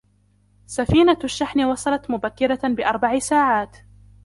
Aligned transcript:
سفينة 0.67 1.17
الشحن 1.23 1.63
وصلت 1.63 2.09
مبكرة 2.11 2.59
باربع 2.67 3.19
ساعات. 3.19 3.77